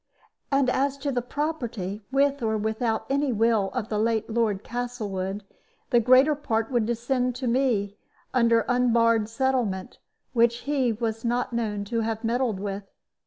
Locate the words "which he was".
10.33-11.23